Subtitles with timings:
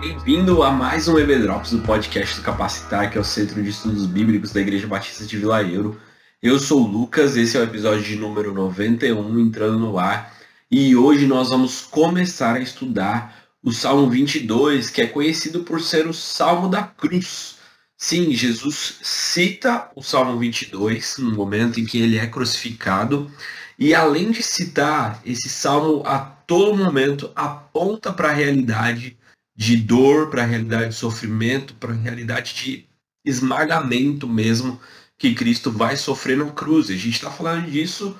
[0.00, 3.70] Bem-vindo a mais um EB Drops do podcast do Capacitar, que é o Centro de
[3.70, 6.00] Estudos Bíblicos da Igreja Batista de Vila Euro.
[6.40, 10.32] Eu sou o Lucas, esse é o episódio de número 91, entrando no ar,
[10.70, 16.06] e hoje nós vamos começar a estudar o Salmo 22, que é conhecido por ser
[16.06, 17.56] o Salmo da Cruz.
[17.96, 23.28] Sim, Jesus cita o Salmo 22 no momento em que ele é crucificado,
[23.76, 29.17] e além de citar esse salmo a todo momento, aponta para a realidade
[29.58, 32.86] de dor, para a realidade de sofrimento, para a realidade de
[33.24, 34.80] esmagamento mesmo
[35.18, 36.88] que Cristo vai sofrer na cruz.
[36.88, 38.16] A gente está falando disso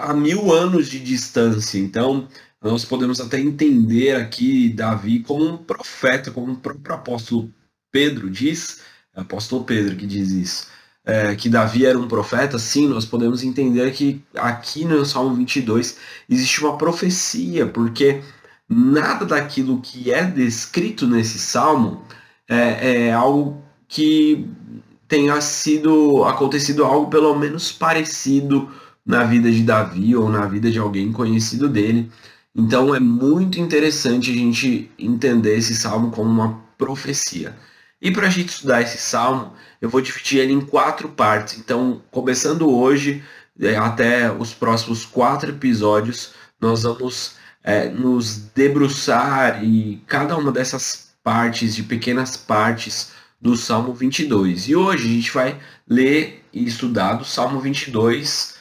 [0.00, 1.78] há mil anos de distância.
[1.78, 2.26] Então,
[2.60, 7.54] nós podemos até entender aqui Davi como um profeta, como o próprio apóstolo
[7.92, 8.80] Pedro diz,
[9.14, 10.66] apóstolo Pedro que diz isso,
[11.04, 15.96] é, que Davi era um profeta, sim, nós podemos entender que aqui no Salmo 22
[16.28, 18.20] existe uma profecia, porque
[18.68, 22.02] nada daquilo que é descrito nesse salmo
[22.48, 24.48] é, é algo que
[25.08, 28.70] tenha sido acontecido algo pelo menos parecido
[29.04, 32.10] na vida de Davi ou na vida de alguém conhecido dele.
[32.54, 37.56] Então é muito interessante a gente entender esse salmo como uma profecia.
[38.00, 41.58] E para a gente estudar esse salmo, eu vou dividir ele em quatro partes.
[41.58, 43.22] Então, começando hoje
[43.60, 51.12] é, até os próximos quatro episódios, nós vamos é, nos debruçar e cada uma dessas
[51.22, 54.68] partes, de pequenas partes do Salmo 22.
[54.68, 58.52] E hoje a gente vai ler e estudar do Salmo 22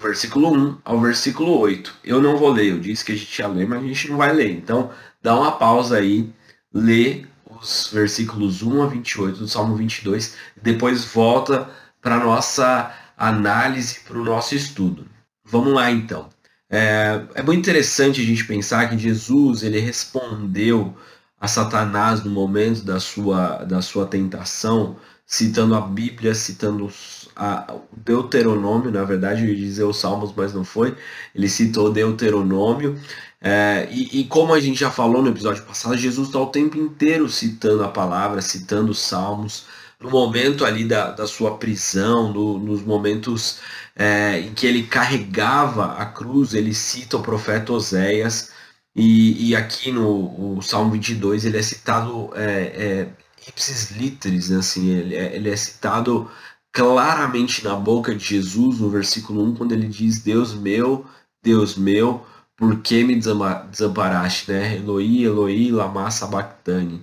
[0.00, 1.94] versículo 1 ao versículo 8.
[2.02, 4.16] Eu não vou ler, eu disse que a gente ia ler, mas a gente não
[4.16, 4.50] vai ler.
[4.50, 4.90] Então,
[5.22, 6.32] dá uma pausa aí,
[6.72, 7.24] lê
[7.60, 11.68] os versículos 1 a 28 do Salmo 22, depois volta
[12.00, 15.06] para nossa análise, para o nosso estudo.
[15.44, 16.28] Vamos lá então.
[16.70, 20.96] É, é muito interessante a gente pensar que Jesus ele respondeu
[21.40, 26.90] a Satanás no momento da sua, da sua tentação, citando a Bíblia, citando
[27.34, 30.96] a, o Deuteronômio, na verdade, eu ia dizer os Salmos, mas não foi.
[31.34, 33.00] Ele citou Deuteronômio.
[33.40, 36.76] É, e, e, como a gente já falou no episódio passado, Jesus está o tempo
[36.76, 39.64] inteiro citando a palavra, citando os Salmos.
[39.98, 43.60] No momento ali da, da sua prisão, no, nos momentos
[44.00, 48.50] é, em que ele carregava a cruz, ele cita o profeta Oséias.
[48.96, 53.08] E, e aqui no o Salmo 22 ele é citado é, é,
[53.46, 54.58] ipsis literis, né?
[54.58, 56.30] assim, ele é, ele é citado
[56.72, 61.04] claramente na boca de Jesus, no versículo 1, quando ele diz: Deus meu,
[61.42, 62.24] Deus meu,
[62.56, 64.50] por que me desamparaste?
[64.50, 64.76] Né?
[64.76, 67.02] Eloi, Eloi, lama sabachthani.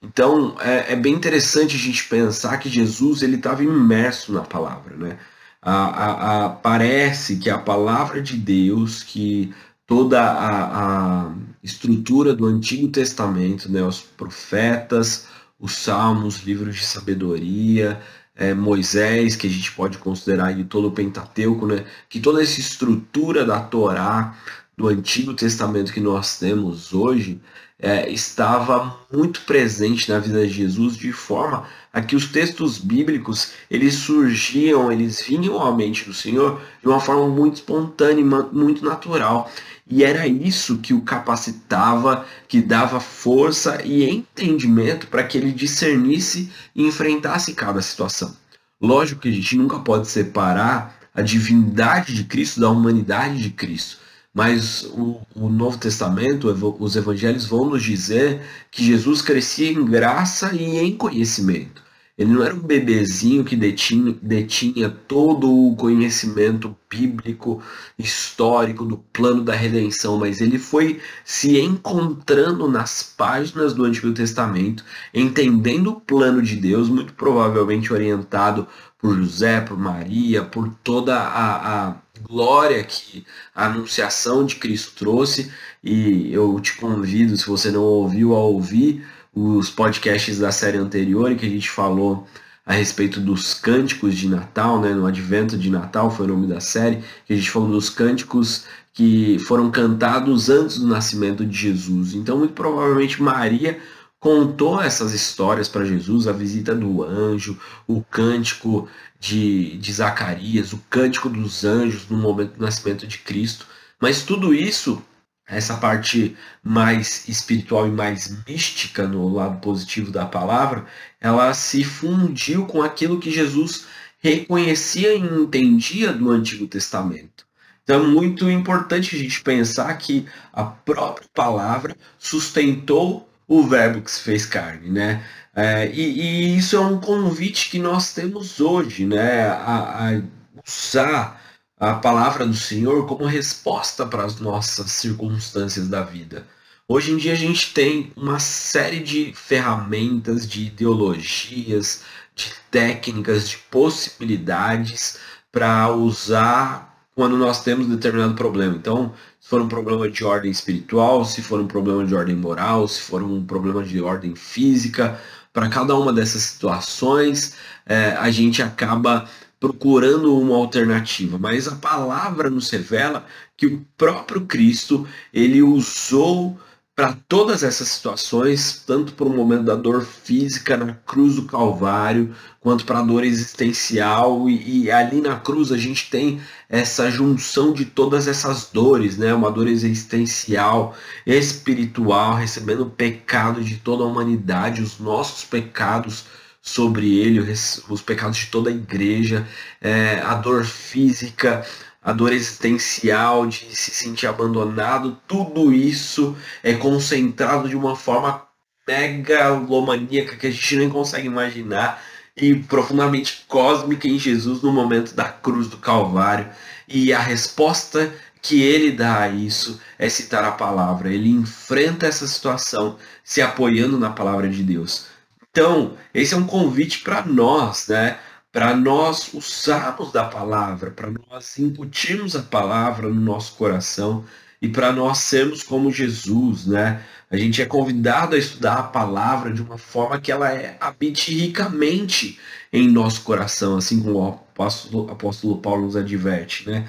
[0.00, 4.96] Então é, é, bem interessante a gente pensar que Jesus ele estava imerso na palavra,
[4.96, 5.18] né?
[5.60, 9.52] A, a, a, parece que a palavra de Deus, que
[9.86, 15.26] toda a, estrutura do Antigo Testamento, né, os profetas,
[15.58, 18.00] os salmos, livros de sabedoria,
[18.38, 21.84] é, Moisés, que a gente pode considerar aí todo o Pentateuco, né?
[22.08, 24.36] que toda essa estrutura da Torá,
[24.78, 27.40] do Antigo Testamento que nós temos hoje,
[27.80, 33.54] é, estava muito presente na vida de Jesus de forma a que os textos bíblicos
[33.68, 39.50] eles surgiam, eles vinham à mente do Senhor de uma forma muito espontânea, muito natural.
[39.84, 46.52] E era isso que o capacitava, que dava força e entendimento para que ele discernisse
[46.72, 48.36] e enfrentasse cada situação.
[48.80, 54.06] Lógico que a gente nunca pode separar a divindade de Cristo da humanidade de Cristo.
[54.34, 60.54] Mas o, o, Novo Testamento, os evangelhos vão nos dizer que Jesus crescia em graça
[60.54, 61.82] e em conhecimento.
[62.18, 67.62] Ele não era um bebezinho que detinha, detinha todo o conhecimento bíblico,
[67.96, 74.84] histórico do plano da redenção, mas ele foi se encontrando nas páginas do Antigo Testamento,
[75.14, 78.66] entendendo o plano de Deus, muito provavelmente orientado
[78.98, 85.52] por José, por Maria, por toda a, a glória que a anunciação de Cristo trouxe.
[85.84, 89.04] E eu te convido, se você não ouviu, a ouvir
[89.40, 92.26] os podcasts da série anterior, em que a gente falou
[92.66, 96.60] a respeito dos cânticos de Natal, né, no Advento de Natal foi o nome da
[96.60, 102.14] série, que a gente falou dos cânticos que foram cantados antes do nascimento de Jesus.
[102.14, 103.78] Então, muito provavelmente Maria
[104.18, 107.56] contou essas histórias para Jesus, a visita do anjo,
[107.86, 108.88] o cântico
[109.20, 113.66] de, de Zacarias, o cântico dos anjos no momento do nascimento de Cristo.
[114.00, 115.02] Mas tudo isso
[115.48, 120.84] essa parte mais espiritual e mais mística no lado positivo da palavra,
[121.20, 123.86] ela se fundiu com aquilo que Jesus
[124.20, 127.46] reconhecia e entendia do Antigo Testamento.
[127.82, 134.10] Então é muito importante a gente pensar que a própria palavra sustentou o verbo que
[134.10, 135.24] se fez carne, né?
[135.56, 139.48] É, e, e, isso é um convite que nós temos hoje, né?
[139.48, 140.22] A, a
[140.66, 141.37] usar
[141.78, 146.46] a palavra do Senhor como resposta para as nossas circunstâncias da vida.
[146.88, 152.02] Hoje em dia a gente tem uma série de ferramentas, de ideologias,
[152.34, 155.18] de técnicas, de possibilidades
[155.52, 158.74] para usar quando nós temos determinado problema.
[158.76, 162.86] Então, se for um problema de ordem espiritual, se for um problema de ordem moral,
[162.88, 165.20] se for um problema de ordem física,
[165.52, 167.54] para cada uma dessas situações,
[167.84, 169.28] é, a gente acaba
[169.60, 173.26] procurando uma alternativa, mas a palavra nos revela
[173.56, 176.58] que o próprio Cristo ele usou
[176.98, 182.34] para todas essas situações, tanto para o momento da dor física na cruz do Calvário,
[182.58, 187.72] quanto para a dor existencial, e, e, ali na cruz a gente tem essa junção
[187.72, 189.32] de todas essas dores, né?
[189.32, 190.92] Uma dor existencial,
[191.24, 196.24] espiritual, recebendo o pecado de toda a humanidade, os nossos pecados
[196.68, 199.46] sobre ele, os pecados de toda a igreja,
[199.80, 201.66] é, a dor física,
[202.02, 208.46] a dor existencial de se sentir abandonado, tudo isso é concentrado de uma forma
[208.86, 212.02] megalomaníaca que a gente nem consegue imaginar
[212.36, 216.48] e profundamente cósmica em Jesus no momento da cruz do Calvário.
[216.86, 221.12] E a resposta que ele dá a isso é citar a palavra.
[221.12, 225.06] Ele enfrenta essa situação se apoiando na palavra de Deus.
[225.50, 228.18] Então, esse é um convite para nós, né?
[228.52, 234.24] Para nós usarmos da palavra, para nós incutirmos a palavra no nosso coração
[234.60, 237.02] e para nós sermos como Jesus, né?
[237.30, 241.32] A gente é convidado a estudar a palavra de uma forma que ela é, habite
[241.32, 242.38] ricamente
[242.72, 246.86] em nosso coração, assim como o apóstolo, apóstolo Paulo nos adverte, né?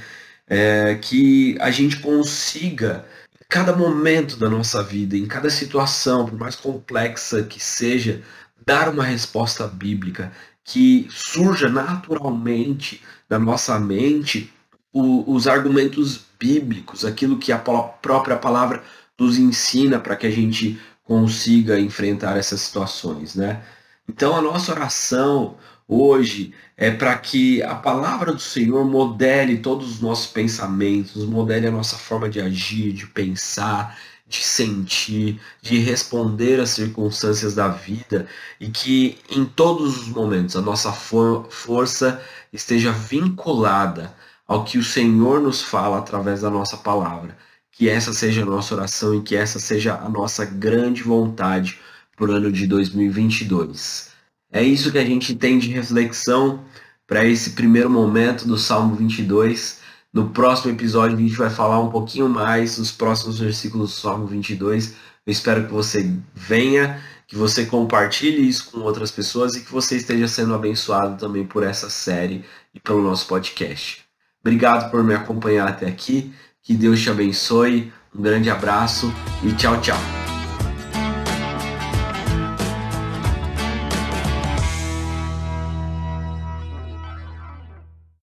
[0.48, 3.06] É, que a gente consiga,
[3.36, 8.24] em cada momento da nossa vida, em cada situação, por mais complexa que seja,
[8.66, 10.32] dar uma resposta bíblica
[10.64, 14.52] que surja naturalmente na nossa mente
[14.94, 18.84] o, os argumentos bíblicos, aquilo que a própria palavra
[19.20, 23.62] nos ensina para que a gente consiga enfrentar essas situações, né?
[24.08, 25.58] Então a nossa oração
[25.88, 31.72] hoje é para que a palavra do Senhor modele todos os nossos pensamentos, modele a
[31.72, 38.28] nossa forma de agir, de pensar, de sentir, de responder às circunstâncias da vida
[38.60, 42.22] e que em todos os momentos a nossa for força
[42.54, 44.16] esteja vinculada
[44.48, 47.36] ao que o Senhor nos fala através da nossa palavra.
[47.72, 51.80] Que essa seja a nossa oração e que essa seja a nossa grande vontade
[52.16, 54.10] para o ano de 2022.
[54.52, 56.64] É isso que a gente tem de reflexão
[57.08, 59.79] para esse primeiro momento do Salmo 22
[60.14, 64.26] no próximo episódio a gente vai falar um pouquinho mais dos próximos versículos do Salmo
[64.26, 64.96] 22.
[65.26, 69.98] Eu espero que você venha, que você compartilhe isso com outras pessoas e que você
[69.98, 74.04] esteja sendo abençoado também por essa série e pelo nosso podcast.
[74.42, 76.34] Obrigado por me acompanhar até aqui.
[76.64, 77.92] Que Deus te abençoe.
[78.16, 79.14] Um grande abraço
[79.44, 80.29] e tchau, tchau.